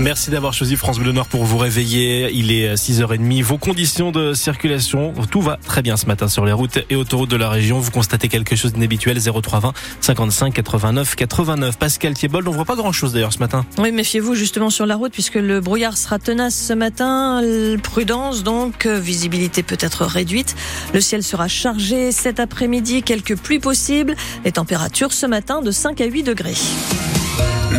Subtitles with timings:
[0.00, 2.30] Merci d'avoir choisi France Bleu Nord pour vous réveiller.
[2.32, 3.42] Il est 6h30.
[3.42, 7.28] Vos conditions de circulation, tout va très bien ce matin sur les routes et autoroutes
[7.28, 7.78] de la région.
[7.78, 11.76] Vous constatez quelque chose d'inhabituel 0320 55 89 89.
[11.76, 13.66] Pascal Thiebold, on voit pas grand chose d'ailleurs ce matin.
[13.76, 17.42] Oui, méfiez-vous justement sur la route puisque le brouillard sera tenace ce matin.
[17.82, 20.56] Prudence donc, visibilité peut être réduite.
[20.94, 24.16] Le ciel sera chargé cet après-midi, quelques pluies possibles.
[24.46, 26.54] Les températures ce matin de 5 à 8 degrés.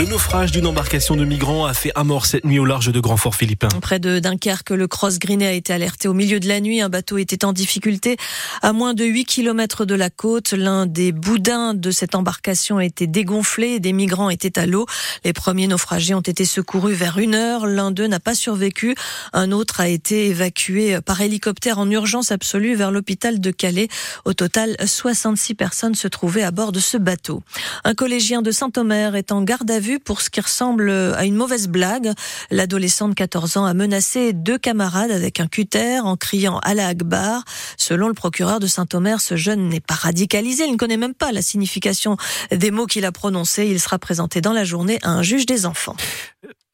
[0.00, 2.98] Le naufrage d'une embarcation de migrants a fait un mort cette nuit au large de
[3.00, 3.68] Grand-Fort philippin.
[3.82, 6.80] Près de Dunkerque, le Cross Greenet a été alerté au milieu de la nuit.
[6.80, 8.16] Un bateau était en difficulté
[8.62, 10.52] à moins de 8 km de la côte.
[10.52, 14.86] L'un des boudins de cette embarcation a été dégonflé et des migrants étaient à l'eau.
[15.22, 17.66] Les premiers naufragés ont été secourus vers une heure.
[17.66, 18.94] L'un d'eux n'a pas survécu.
[19.34, 23.88] Un autre a été évacué par hélicoptère en urgence absolue vers l'hôpital de Calais.
[24.24, 27.42] Au total, 66 personnes se trouvaient à bord de ce bateau.
[27.84, 31.36] Un collégien de Saint-Omer est en garde à vue pour ce qui ressemble à une
[31.36, 32.12] mauvaise blague.
[32.50, 37.44] L'adolescent de 14 ans a menacé deux camarades avec un cutter en criant la Akbar.
[37.76, 40.64] Selon le procureur de Saint-Omer, ce jeune n'est pas radicalisé.
[40.64, 42.16] Il ne connaît même pas la signification
[42.50, 43.66] des mots qu'il a prononcés.
[43.66, 45.96] Il sera présenté dans la journée à un juge des enfants.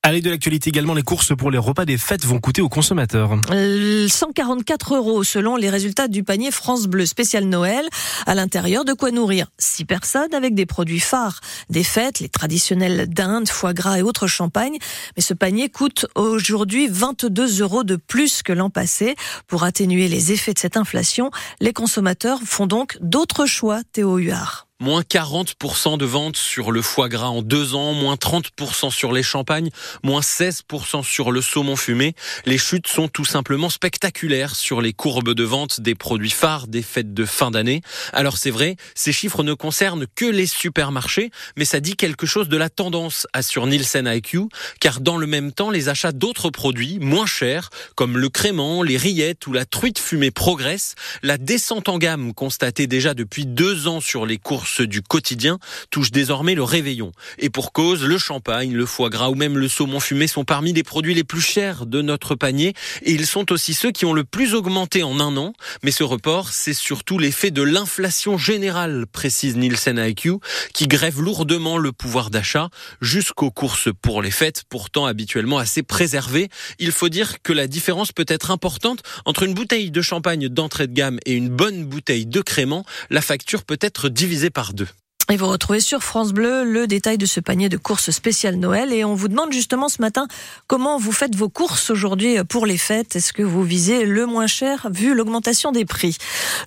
[0.07, 3.37] Allez de l'actualité également, les courses pour les repas des fêtes vont coûter aux consommateurs.
[3.51, 7.85] 144 euh, euros selon les résultats du panier France Bleu spécial Noël.
[8.25, 11.41] À l'intérieur, de quoi nourrir six personnes avec des produits phares
[11.71, 14.79] des fêtes, les traditionnels dinde, foie gras et autres champagnes.
[15.17, 19.17] Mais ce panier coûte aujourd'hui 22 euros de plus que l'an passé.
[19.49, 24.66] Pour atténuer les effets de cette inflation, les consommateurs font donc d'autres choix, Théo Huard.
[24.79, 29.23] Moins 40% de ventes sur le foie gras en deux ans, moins 30% sur les
[29.23, 29.71] champagnes,
[30.03, 32.15] moins 16% sur le saumon fumé.
[32.45, 36.83] Les chutes sont tout simplement spectaculaires sur les courbes de vente des produits phares des
[36.83, 37.81] fêtes de fin d'année.
[38.13, 42.51] Alors c'est vrai, ces chiffres ne concernent que les supermarchés, mais ça dit quelque chose
[42.51, 44.41] de la tendance, assure Nielsen IQ,
[44.79, 48.99] car dans le même temps, les achats d'autres produits moins chers, comme le crément, les
[48.99, 50.97] rillettes ou la truite fumée progressent.
[51.23, 55.59] La descente en gamme constatée déjà depuis deux ans sur les courses ceux du quotidien,
[55.91, 57.13] touchent désormais le réveillon.
[57.39, 60.73] Et pour cause, le champagne, le foie gras ou même le saumon fumé sont parmi
[60.73, 64.13] les produits les plus chers de notre panier et ils sont aussi ceux qui ont
[64.13, 65.53] le plus augmenté en un an.
[65.83, 70.35] Mais ce report, c'est surtout l'effet de l'inflation générale, précise Nielsen IQ,
[70.73, 72.69] qui grève lourdement le pouvoir d'achat
[73.01, 76.49] jusqu'aux courses pour les fêtes, pourtant habituellement assez préservées.
[76.79, 80.87] Il faut dire que la différence peut être importante entre une bouteille de champagne d'entrée
[80.87, 82.85] de gamme et une bonne bouteille de crément.
[83.11, 84.89] La facture peut être divisée par deux.
[85.29, 88.93] Et vous retrouvez sur France Bleu le détail de ce panier de courses spéciales Noël.
[88.93, 90.29] Et on vous demande justement ce matin
[90.69, 93.17] comment vous faites vos courses aujourd'hui pour les fêtes?
[93.17, 96.17] Est-ce que vous visez le moins cher vu l'augmentation des prix?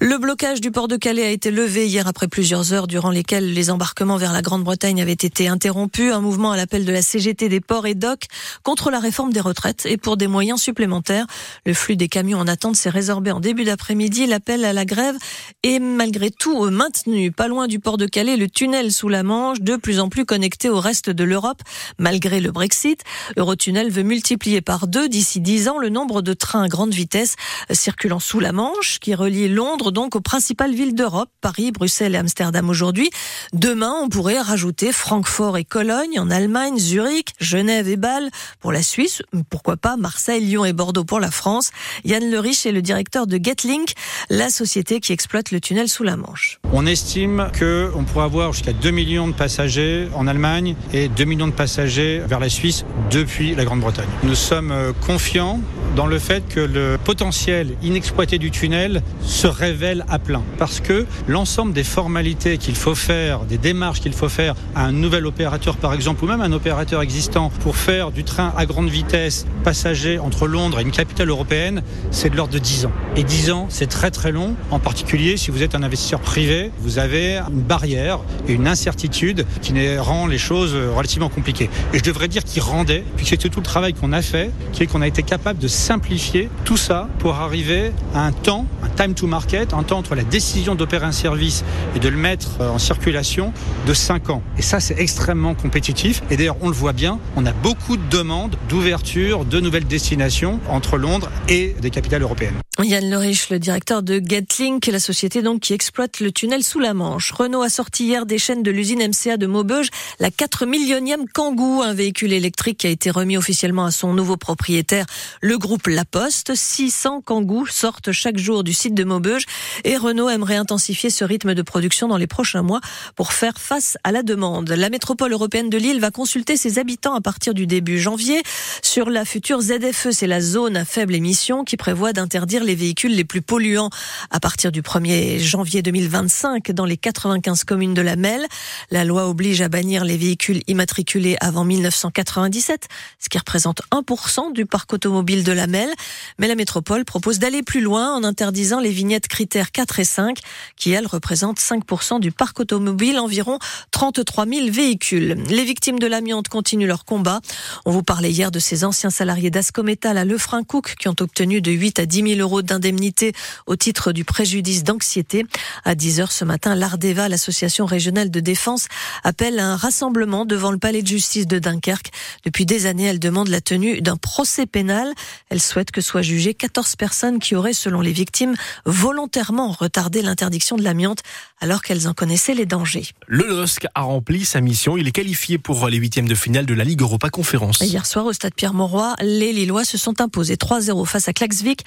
[0.01, 3.53] Le blocage du port de Calais a été levé hier après plusieurs heures durant lesquelles
[3.53, 6.11] les embarquements vers la Grande-Bretagne avaient été interrompus.
[6.11, 8.25] Un mouvement à l'appel de la CGT des ports et docks
[8.63, 11.27] contre la réforme des retraites et pour des moyens supplémentaires.
[11.65, 14.27] Le flux des camions en attente s'est résorbé en début d'après-midi.
[14.27, 15.15] L'appel à la grève
[15.63, 17.31] est malgré tout maintenu.
[17.31, 20.25] Pas loin du port de Calais, le tunnel sous la Manche, de plus en plus
[20.25, 21.61] connecté au reste de l'Europe,
[21.97, 23.03] malgré le Brexit.
[23.37, 27.35] Eurotunnel veut multiplier par deux d'ici dix ans le nombre de trains à grande vitesse
[27.71, 32.17] circulant sous la Manche, qui relie Londres donc aux principales villes d'Europe, Paris, Bruxelles et
[32.17, 33.09] Amsterdam aujourd'hui.
[33.53, 38.81] Demain, on pourrait rajouter Francfort et Cologne en Allemagne, Zurich, Genève et Bâle pour la
[38.81, 41.71] Suisse, pourquoi pas Marseille, Lyon et Bordeaux pour la France.
[42.05, 43.93] Yann Lerich est le directeur de Getlink,
[44.29, 46.59] la société qui exploite le tunnel sous la Manche.
[46.71, 51.47] On estime qu'on pourrait avoir jusqu'à 2 millions de passagers en Allemagne et 2 millions
[51.47, 54.07] de passagers vers la Suisse depuis la Grande-Bretagne.
[54.23, 55.59] Nous sommes euh, confiants
[55.99, 60.41] dans le fait que le potentiel inexploité du tunnel se révèle à plein.
[60.57, 64.93] Parce que l'ensemble des formalités qu'il faut faire, des démarches qu'il faut faire à un
[64.93, 68.88] nouvel opérateur par exemple, ou même un opérateur existant pour faire du train à grande
[68.88, 72.93] vitesse passager entre Londres et une capitale européenne, c'est de l'ordre de 10 ans.
[73.17, 76.71] Et 10 ans, c'est très très long, en particulier si vous êtes un investisseur privé,
[76.79, 81.69] vous avez une barrière et une incertitude qui rend les choses relativement compliquées.
[81.93, 84.83] Et je devrais dire qu'il rendait, puisque c'est tout le travail qu'on a fait, qui
[84.83, 88.89] est qu'on a été capable de simplifier tout ça pour arriver à un temps, un
[88.89, 91.63] time to market, un temps entre la décision d'opérer un service
[91.95, 93.53] et de le mettre euh, en circulation
[93.88, 94.44] de 5 ans.
[94.59, 96.21] Et ça, c'est extrêmement compétitif.
[96.30, 100.59] Et d'ailleurs, on le voit bien, on a beaucoup de demandes d'ouverture de nouvelles destinations
[100.69, 102.59] entre Londres et des capitales européennes.
[102.83, 106.93] Yann Leriche, le directeur de Getlink, la société donc qui exploite le tunnel sous la
[106.93, 107.31] Manche.
[107.33, 109.89] Renault a sorti hier des chaînes de l'usine MCA de Maubeuge
[110.19, 114.37] la 4 millionième Kangoo, un véhicule électrique qui a été remis officiellement à son nouveau
[114.37, 115.05] propriétaire,
[115.41, 116.55] le groupe La Poste.
[116.55, 119.45] 600 Kangoo sortent chaque jour du site de Maubeuge
[119.83, 122.79] et Renault aimerait intensifier ce rythme de production dans les prochains mois
[123.17, 124.69] pour faire face à la demande.
[124.69, 128.41] La métropole européenne de Lille va consulter ses habitants à partir du début janvier
[128.81, 133.16] sur la future ZFE, c'est la zone à faible émission qui prévoit d'interdire les véhicules
[133.16, 133.89] les plus polluants
[134.30, 138.45] à partir du 1er janvier 2025 dans les 95 communes de la Melle.
[138.92, 142.88] La loi oblige à bannir les véhicules immatriculés avant 1997,
[143.18, 145.89] ce qui représente 1% du parc automobile de la Melle.
[146.38, 150.38] Mais la métropole propose d'aller plus loin en interdisant les vignettes critères 4 et 5,
[150.75, 153.57] qui elles représentent 5% du parc automobile, environ
[153.89, 155.42] 33 000 véhicules.
[155.50, 157.42] Les victimes de l'amiante continuent leur combat.
[157.86, 161.72] On vous parlait hier de ces anciens salariés d'Ascométal à Lefrancouc qui ont obtenu de
[161.72, 163.33] 8 à 10 000 euros d'indemnité
[163.65, 165.45] au titre du préjudice d'anxiété.
[165.85, 168.88] À 10 heures ce matin, l'Ardeva, l'association régionale de défense,
[169.23, 172.11] appelle à un rassemblement devant le palais de justice de Dunkerque.
[172.45, 175.13] Depuis des années, elle demande la tenue d'un procès pénal.
[175.50, 180.75] Elle souhaite que soient jugées 14 personnes qui auraient, selon les victimes, volontairement retardé l'interdiction
[180.75, 181.23] de l'amiante
[181.59, 183.09] alors qu'elles en connaissaient les dangers.
[183.27, 184.97] Le LOSC a rempli sa mission.
[184.97, 187.81] Il est qualifié pour les huitièmes de finale de la Ligue Europa Conférence.
[187.81, 191.83] Hier soir, au stade Pierre-Mauroy, les Lillois se sont imposés 3-0 face à Klaxvik.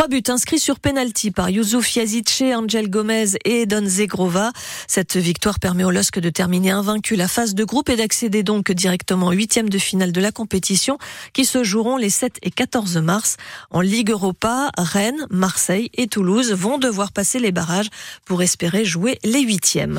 [0.00, 4.50] Trois buts inscrits sur penalty par Youssouf Yazice, Angel Gomez et Don Zegrova.
[4.88, 8.72] Cette victoire permet au LOSC de terminer invaincu la phase de groupe et d'accéder donc
[8.72, 10.96] directement huitième de finale de la compétition
[11.34, 13.36] qui se joueront les 7 et 14 mars.
[13.68, 17.90] En Ligue Europa, Rennes, Marseille et Toulouse vont devoir passer les barrages
[18.24, 19.98] pour espérer jouer les huitièmes.